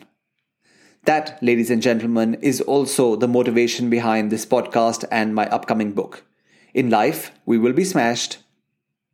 That, 1.06 1.42
ladies 1.42 1.70
and 1.70 1.80
gentlemen, 1.80 2.34
is 2.42 2.60
also 2.60 3.16
the 3.16 3.26
motivation 3.26 3.88
behind 3.88 4.30
this 4.30 4.44
podcast 4.44 5.06
and 5.10 5.34
my 5.34 5.46
upcoming 5.46 5.92
book. 5.92 6.26
In 6.74 6.90
life, 6.90 7.32
we 7.46 7.56
will 7.56 7.72
be 7.72 7.84
smashed, 7.84 8.40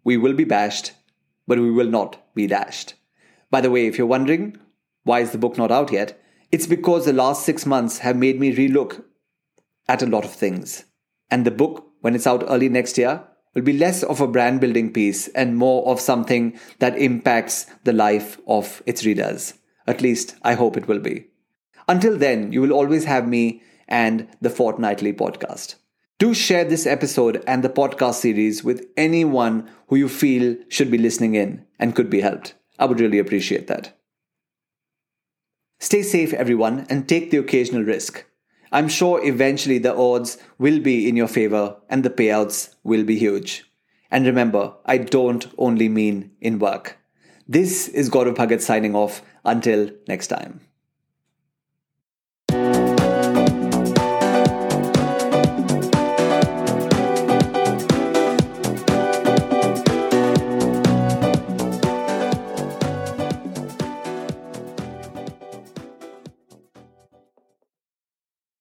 we 0.02 0.16
will 0.16 0.34
be 0.34 0.42
bashed, 0.42 0.90
but 1.46 1.60
we 1.60 1.70
will 1.70 1.88
not 1.88 2.34
be 2.34 2.48
dashed. 2.48 2.94
By 3.48 3.60
the 3.60 3.70
way, 3.70 3.86
if 3.86 3.96
you're 3.96 4.08
wondering 4.08 4.58
why 5.08 5.20
is 5.20 5.32
the 5.32 5.38
book 5.38 5.58
not 5.58 5.72
out 5.72 5.90
yet, 5.90 6.20
it's 6.52 6.66
because 6.66 7.04
the 7.04 7.12
last 7.12 7.44
six 7.44 7.66
months 7.66 7.98
have 7.98 8.16
made 8.16 8.38
me 8.38 8.54
relook 8.54 9.02
at 9.88 10.02
a 10.02 10.06
lot 10.06 10.24
of 10.24 10.32
things. 10.32 10.84
And 11.30 11.44
the 11.44 11.50
book, 11.50 11.86
when 12.00 12.14
it's 12.14 12.26
out 12.26 12.44
early 12.46 12.68
next 12.68 12.96
year, 12.96 13.24
will 13.54 13.62
be 13.62 13.72
less 13.72 14.02
of 14.02 14.20
a 14.20 14.28
brand 14.28 14.60
building 14.60 14.92
piece 14.92 15.28
and 15.28 15.56
more 15.56 15.86
of 15.88 16.00
something 16.00 16.58
that 16.78 16.96
impacts 16.96 17.66
the 17.84 17.92
life 17.92 18.38
of 18.46 18.82
its 18.86 19.04
readers. 19.04 19.54
At 19.86 20.00
least, 20.00 20.36
I 20.42 20.54
hope 20.54 20.76
it 20.76 20.86
will 20.86 21.00
be. 21.00 21.26
Until 21.88 22.16
then, 22.16 22.52
you 22.52 22.60
will 22.60 22.72
always 22.72 23.04
have 23.04 23.26
me 23.26 23.62
and 23.88 24.28
the 24.40 24.50
fortnightly 24.50 25.12
podcast. 25.12 25.76
Do 26.18 26.34
share 26.34 26.64
this 26.64 26.86
episode 26.86 27.42
and 27.46 27.64
the 27.64 27.70
podcast 27.70 28.14
series 28.14 28.62
with 28.62 28.86
anyone 28.96 29.70
who 29.88 29.96
you 29.96 30.08
feel 30.08 30.56
should 30.68 30.90
be 30.90 30.98
listening 30.98 31.34
in 31.34 31.64
and 31.78 31.94
could 31.96 32.10
be 32.10 32.20
helped. 32.20 32.54
I 32.78 32.84
would 32.84 33.00
really 33.00 33.18
appreciate 33.18 33.68
that. 33.68 33.97
Stay 35.78 36.02
safe, 36.02 36.32
everyone, 36.32 36.86
and 36.90 37.08
take 37.08 37.30
the 37.30 37.36
occasional 37.36 37.84
risk. 37.84 38.24
I'm 38.72 38.88
sure 38.88 39.24
eventually 39.24 39.78
the 39.78 39.96
odds 39.96 40.36
will 40.58 40.80
be 40.80 41.08
in 41.08 41.16
your 41.16 41.28
favor 41.28 41.76
and 41.88 42.04
the 42.04 42.10
payouts 42.10 42.74
will 42.82 43.04
be 43.04 43.18
huge. 43.18 43.64
And 44.10 44.26
remember, 44.26 44.74
I 44.84 44.98
don't 44.98 45.46
only 45.56 45.88
mean 45.88 46.32
in 46.40 46.58
work. 46.58 46.98
This 47.46 47.88
is 47.88 48.10
Gaurav 48.10 48.34
Bhagat 48.36 48.60
signing 48.60 48.94
off. 48.94 49.22
Until 49.44 49.90
next 50.06 50.26
time. 50.26 50.67